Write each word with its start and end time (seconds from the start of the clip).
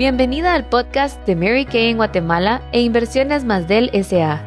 Bienvenida 0.00 0.54
al 0.54 0.64
podcast 0.64 1.22
de 1.26 1.36
Mary 1.36 1.66
Kay 1.66 1.90
en 1.90 1.98
Guatemala 1.98 2.62
e 2.72 2.80
Inversiones 2.80 3.44
Más 3.44 3.68
del 3.68 3.90
SA. 4.02 4.40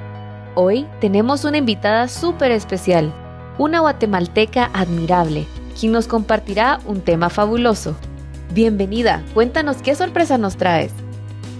Hoy 0.55 0.87
tenemos 0.99 1.45
una 1.45 1.57
invitada 1.57 2.07
súper 2.07 2.49
especial, 2.49 3.13
una 3.59 3.81
guatemalteca 3.81 4.71
admirable, 4.73 5.45
quien 5.79 5.91
nos 5.91 6.07
compartirá 6.07 6.79
un 6.87 7.01
tema 7.01 7.29
fabuloso. 7.29 7.95
Bienvenida, 8.55 9.23
cuéntanos 9.35 9.77
qué 9.83 9.93
sorpresa 9.93 10.39
nos 10.39 10.57
traes. 10.57 10.91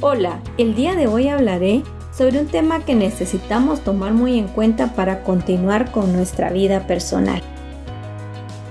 Hola, 0.02 0.40
el 0.58 0.74
día 0.74 0.96
de 0.96 1.06
hoy 1.06 1.28
hablaré 1.28 1.84
sobre 2.18 2.40
un 2.40 2.48
tema 2.48 2.84
que 2.84 2.96
necesitamos 2.96 3.82
tomar 3.82 4.12
muy 4.12 4.40
en 4.40 4.48
cuenta 4.48 4.96
para 4.96 5.22
continuar 5.24 5.92
con 5.92 6.14
nuestra 6.14 6.50
vida 6.50 6.88
personal. 6.88 7.44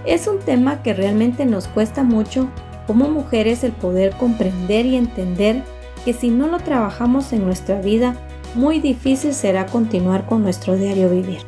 Es 0.04 0.26
un 0.26 0.40
tema 0.40 0.82
que 0.82 0.94
realmente 0.94 1.46
nos 1.46 1.68
cuesta 1.68 2.02
mucho 2.02 2.48
como 2.86 3.08
mujeres 3.08 3.64
el 3.64 3.72
poder 3.72 4.12
comprender 4.16 4.86
y 4.86 4.96
entender 4.96 5.62
que 6.04 6.12
si 6.12 6.30
no 6.30 6.48
lo 6.48 6.58
trabajamos 6.58 7.32
en 7.32 7.44
nuestra 7.44 7.80
vida, 7.80 8.14
muy 8.54 8.80
difícil 8.80 9.34
será 9.34 9.66
continuar 9.66 10.26
con 10.26 10.42
nuestro 10.42 10.76
diario 10.76 11.08
vivir. 11.08 11.40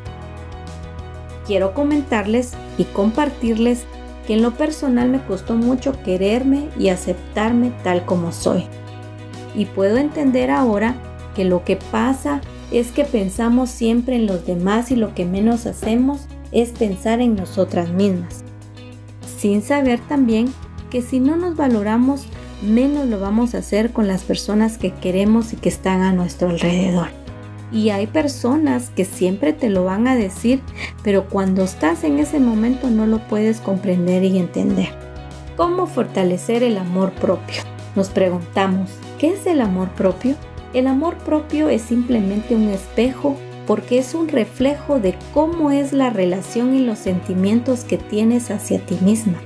Quiero 1.47 1.75
comentarles 1.75 2.53
y 2.79 2.85
compartirles 2.85 3.85
que 4.27 4.35
en 4.35 4.43
lo 4.43 4.53
personal 4.53 5.11
me 5.11 5.23
costó 5.23 5.55
mucho 5.55 5.93
quererme 6.03 6.69
y 6.79 6.89
aceptarme 6.89 7.73
tal 7.83 8.07
como 8.07 8.33
soy. 8.33 8.65
Y 9.55 9.67
puedo 9.67 9.99
entender 9.99 10.51
ahora 10.51 10.95
que 11.37 11.45
lo 11.45 11.65
que 11.65 11.77
pasa 11.77 12.41
es 12.71 12.91
que 12.91 13.05
pensamos 13.05 13.71
siempre 13.71 14.17
en 14.17 14.27
los 14.27 14.47
demás 14.47 14.91
y 14.91 14.97
lo 14.97 15.15
que 15.15 15.27
menos 15.27 15.67
hacemos 15.67 16.27
es 16.53 16.71
pensar 16.71 17.21
en 17.21 17.37
nosotras 17.37 17.91
mismas. 17.91 18.45
Sin 19.37 19.63
saber 19.63 20.01
también 20.01 20.49
que 20.95 21.03
si 21.03 21.19
no 21.19 21.35
nos 21.35 21.57
valoramos, 21.57 22.27
menos 22.63 23.09
lo 23.09 23.19
vamos 23.19 23.57
a 23.57 23.59
hacer 23.59 23.91
con 23.91 24.07
las 24.07 24.23
personas 24.23 24.79
que 24.79 24.93
queremos 24.93 25.53
y 25.53 25.57
que 25.57 25.69
están 25.69 26.03
a 26.03 26.13
nuestro 26.13 26.51
alrededor. 26.51 27.09
Y 27.73 27.91
hay 27.91 28.07
personas 28.07 28.91
que 28.91 29.05
siempre 29.05 29.53
te 29.53 29.71
lo 29.71 29.83
van 29.83 30.07
a 30.07 30.15
decir, 30.15 30.61
pero 31.03 31.29
cuando 31.29 31.65
estás 31.65 32.05
en 32.05 32.21
ese 32.21 32.39
momento 32.39 32.91
no 32.91 33.09
lo 33.09 33.19
puedes 33.27 33.61
comprender 33.61 34.23
y 34.23 34.39
entender. 34.39 34.91
¿Cómo 35.57 35.89
fortalecer 35.89 36.63
el 36.63 36.79
amor 36.79 37.11
propio? 37.11 37.63
Nos 37.97 38.11
preguntamos, 38.11 38.89
¿qué 39.19 39.33
es 39.33 39.49
el 39.49 39.63
amor 39.63 39.89
propio? 39.97 40.37
El 40.75 40.87
amor 40.87 41.17
propio 41.17 41.71
es 41.71 41.83
simplemente 41.83 42.55
un 42.55 42.69
espejo 42.69 43.37
porque 43.67 43.99
es 43.99 44.15
un 44.15 44.29
reflejo 44.29 45.01
de 45.01 45.17
cómo 45.33 45.73
es 45.73 45.93
la 45.93 46.11
relación 46.11 46.73
y 46.73 46.79
los 46.79 47.01
sentimientos 47.01 47.83
que 47.83 47.99
tienes 47.99 48.53
hacia 48.53 48.79
ti 48.79 48.97
misma. 49.01 49.41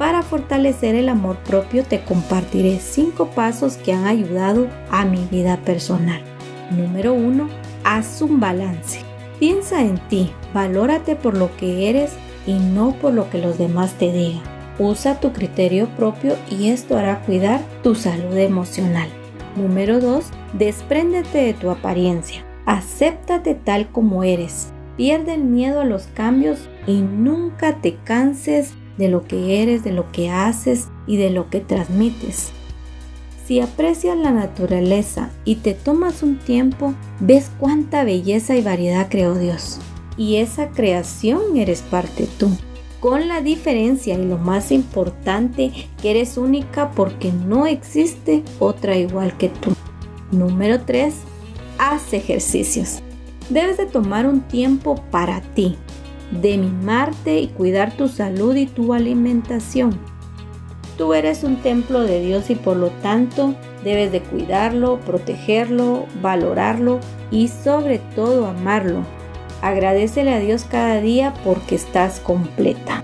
Para 0.00 0.22
fortalecer 0.22 0.94
el 0.94 1.10
amor 1.10 1.36
propio 1.40 1.84
te 1.84 2.00
compartiré 2.00 2.78
5 2.80 3.32
pasos 3.32 3.76
que 3.76 3.92
han 3.92 4.06
ayudado 4.06 4.66
a 4.90 5.04
mi 5.04 5.26
vida 5.30 5.58
personal. 5.58 6.22
Número 6.70 7.12
1. 7.12 7.46
Haz 7.84 8.22
un 8.22 8.40
balance. 8.40 9.00
Piensa 9.38 9.82
en 9.82 9.98
ti, 10.08 10.30
valórate 10.54 11.16
por 11.16 11.36
lo 11.36 11.54
que 11.58 11.90
eres 11.90 12.12
y 12.46 12.54
no 12.54 12.92
por 12.92 13.12
lo 13.12 13.28
que 13.28 13.42
los 13.42 13.58
demás 13.58 13.92
te 13.98 14.10
digan. 14.10 14.40
Usa 14.78 15.20
tu 15.20 15.34
criterio 15.34 15.86
propio 15.98 16.34
y 16.48 16.70
esto 16.70 16.96
hará 16.96 17.20
cuidar 17.20 17.60
tu 17.82 17.94
salud 17.94 18.38
emocional. 18.38 19.10
Número 19.54 20.00
2. 20.00 20.24
Despréndete 20.54 21.44
de 21.44 21.52
tu 21.52 21.68
apariencia. 21.68 22.42
Acéptate 22.64 23.54
tal 23.54 23.90
como 23.90 24.24
eres. 24.24 24.72
Pierde 24.96 25.34
el 25.34 25.44
miedo 25.44 25.82
a 25.82 25.84
los 25.84 26.04
cambios 26.14 26.70
y 26.86 27.02
nunca 27.02 27.82
te 27.82 27.96
canses 27.96 28.72
de 29.00 29.08
lo 29.08 29.24
que 29.26 29.62
eres, 29.62 29.82
de 29.82 29.92
lo 29.92 30.12
que 30.12 30.30
haces 30.30 30.86
y 31.08 31.16
de 31.16 31.30
lo 31.30 31.50
que 31.50 31.58
transmites. 31.58 32.52
Si 33.44 33.58
aprecias 33.58 34.16
la 34.16 34.30
naturaleza 34.30 35.30
y 35.44 35.56
te 35.56 35.74
tomas 35.74 36.22
un 36.22 36.38
tiempo, 36.38 36.94
ves 37.18 37.50
cuánta 37.58 38.04
belleza 38.04 38.54
y 38.54 38.62
variedad 38.62 39.08
creó 39.10 39.34
Dios. 39.34 39.80
Y 40.16 40.36
esa 40.36 40.68
creación 40.68 41.56
eres 41.56 41.82
parte 41.82 42.28
tú. 42.38 42.50
Con 43.00 43.26
la 43.26 43.40
diferencia 43.40 44.14
y 44.14 44.24
lo 44.24 44.38
más 44.38 44.70
importante, 44.70 45.72
que 46.00 46.10
eres 46.10 46.36
única 46.36 46.90
porque 46.92 47.32
no 47.32 47.66
existe 47.66 48.44
otra 48.60 48.96
igual 48.96 49.36
que 49.36 49.48
tú. 49.48 49.72
Número 50.30 50.82
3. 50.82 51.14
Haz 51.78 52.12
ejercicios. 52.12 53.02
Debes 53.48 53.78
de 53.78 53.86
tomar 53.86 54.26
un 54.26 54.42
tiempo 54.42 55.02
para 55.10 55.40
ti, 55.40 55.76
de 56.30 56.58
mimarte 56.58 57.40
y 57.40 57.48
cuidar 57.48 57.96
tu 57.96 58.08
salud 58.08 58.54
y 58.56 58.66
tu 58.66 58.94
alimentación. 58.94 59.98
Tú 60.96 61.14
eres 61.14 61.44
un 61.44 61.56
templo 61.56 62.00
de 62.00 62.20
Dios 62.20 62.50
y 62.50 62.54
por 62.54 62.76
lo 62.76 62.88
tanto 63.02 63.54
debes 63.84 64.12
de 64.12 64.20
cuidarlo, 64.20 65.00
protegerlo, 65.00 66.06
valorarlo 66.20 67.00
y 67.30 67.48
sobre 67.48 67.98
todo 68.14 68.46
amarlo. 68.46 69.04
Agradecele 69.62 70.34
a 70.34 70.40
Dios 70.40 70.64
cada 70.70 71.00
día 71.00 71.34
porque 71.44 71.74
estás 71.74 72.20
completa. 72.20 73.02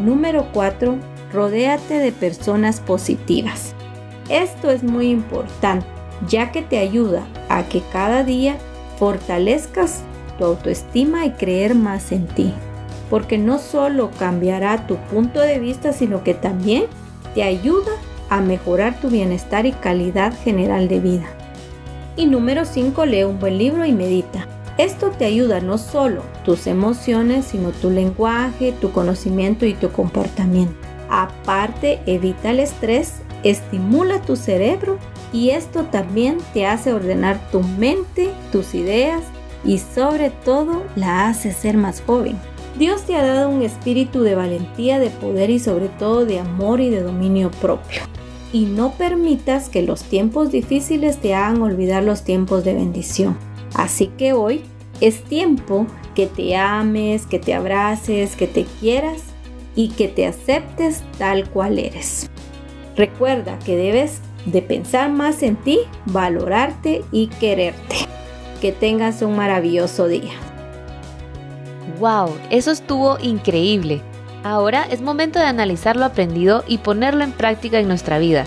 Número 0.00 0.46
4. 0.52 0.96
Rodéate 1.32 1.94
de 1.94 2.12
personas 2.12 2.80
positivas. 2.80 3.74
Esto 4.28 4.70
es 4.70 4.82
muy 4.82 5.10
importante 5.10 5.86
ya 6.28 6.52
que 6.52 6.62
te 6.62 6.78
ayuda 6.78 7.26
a 7.48 7.64
que 7.64 7.82
cada 7.92 8.24
día 8.24 8.56
fortalezcas 8.98 10.02
autoestima 10.44 11.26
y 11.26 11.32
creer 11.32 11.74
más 11.74 12.12
en 12.12 12.26
ti. 12.26 12.52
Porque 13.08 13.38
no 13.38 13.58
solo 13.58 14.10
cambiará 14.18 14.86
tu 14.86 14.96
punto 14.96 15.40
de 15.40 15.58
vista, 15.58 15.92
sino 15.92 16.22
que 16.22 16.34
también 16.34 16.84
te 17.34 17.42
ayuda 17.42 17.92
a 18.28 18.40
mejorar 18.40 19.00
tu 19.00 19.08
bienestar 19.08 19.66
y 19.66 19.72
calidad 19.72 20.32
general 20.44 20.88
de 20.88 21.00
vida. 21.00 21.26
Y 22.16 22.26
número 22.26 22.64
5, 22.64 23.06
lee 23.06 23.24
un 23.24 23.38
buen 23.38 23.58
libro 23.58 23.84
y 23.84 23.92
medita. 23.92 24.46
Esto 24.78 25.10
te 25.10 25.24
ayuda 25.24 25.60
no 25.60 25.78
solo 25.78 26.22
tus 26.44 26.66
emociones, 26.66 27.46
sino 27.46 27.70
tu 27.70 27.90
lenguaje, 27.90 28.72
tu 28.72 28.92
conocimiento 28.92 29.66
y 29.66 29.74
tu 29.74 29.90
comportamiento. 29.90 30.74
Aparte, 31.10 32.00
evita 32.06 32.50
el 32.50 32.60
estrés, 32.60 33.14
estimula 33.42 34.22
tu 34.22 34.36
cerebro 34.36 34.98
y 35.32 35.50
esto 35.50 35.84
también 35.84 36.38
te 36.54 36.66
hace 36.66 36.92
ordenar 36.92 37.40
tu 37.50 37.62
mente, 37.62 38.30
tus 38.52 38.74
ideas 38.74 39.22
y 39.64 39.78
sobre 39.78 40.30
todo 40.30 40.82
la 40.96 41.28
hace 41.28 41.52
ser 41.52 41.76
más 41.76 42.02
joven. 42.02 42.38
Dios 42.78 43.02
te 43.02 43.16
ha 43.16 43.26
dado 43.26 43.50
un 43.50 43.62
espíritu 43.62 44.22
de 44.22 44.34
valentía, 44.34 44.98
de 44.98 45.10
poder 45.10 45.50
y 45.50 45.58
sobre 45.58 45.88
todo 45.88 46.24
de 46.24 46.38
amor 46.38 46.80
y 46.80 46.88
de 46.88 47.02
dominio 47.02 47.50
propio. 47.50 48.02
Y 48.52 48.64
no 48.64 48.92
permitas 48.92 49.68
que 49.68 49.82
los 49.82 50.02
tiempos 50.02 50.50
difíciles 50.50 51.18
te 51.18 51.34
hagan 51.34 51.62
olvidar 51.62 52.02
los 52.02 52.24
tiempos 52.24 52.64
de 52.64 52.74
bendición. 52.74 53.36
Así 53.74 54.06
que 54.16 54.32
hoy 54.32 54.62
es 55.00 55.22
tiempo 55.24 55.86
que 56.14 56.26
te 56.26 56.56
ames, 56.56 57.26
que 57.26 57.38
te 57.38 57.54
abraces, 57.54 58.34
que 58.34 58.46
te 58.46 58.64
quieras 58.80 59.22
y 59.76 59.90
que 59.90 60.08
te 60.08 60.26
aceptes 60.26 61.02
tal 61.18 61.48
cual 61.50 61.78
eres. 61.78 62.28
Recuerda 62.96 63.58
que 63.60 63.76
debes 63.76 64.20
de 64.46 64.62
pensar 64.62 65.10
más 65.10 65.42
en 65.42 65.56
ti, 65.56 65.80
valorarte 66.06 67.02
y 67.12 67.28
quererte. 67.28 68.09
Que 68.60 68.72
tengas 68.72 69.22
un 69.22 69.36
maravilloso 69.36 70.06
día. 70.06 70.32
¡Wow! 71.98 72.36
Eso 72.50 72.70
estuvo 72.70 73.18
increíble. 73.18 74.02
Ahora 74.44 74.86
es 74.90 75.00
momento 75.00 75.38
de 75.38 75.46
analizar 75.46 75.96
lo 75.96 76.04
aprendido 76.04 76.64
y 76.66 76.78
ponerlo 76.78 77.24
en 77.24 77.32
práctica 77.32 77.78
en 77.78 77.88
nuestra 77.88 78.18
vida. 78.18 78.46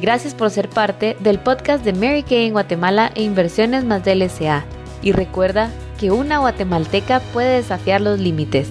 Gracias 0.00 0.34
por 0.34 0.50
ser 0.50 0.68
parte 0.68 1.16
del 1.20 1.38
podcast 1.38 1.84
de 1.84 1.92
Mary 1.92 2.22
Kay 2.24 2.46
en 2.46 2.52
Guatemala 2.52 3.12
e 3.14 3.22
Inversiones 3.22 3.84
más 3.84 4.04
del 4.04 4.28
SA. 4.28 4.64
Y 5.00 5.12
recuerda 5.12 5.70
que 5.98 6.10
una 6.10 6.38
guatemalteca 6.38 7.20
puede 7.32 7.56
desafiar 7.56 8.00
los 8.00 8.18
límites 8.18 8.68